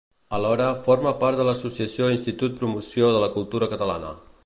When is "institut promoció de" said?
2.17-3.25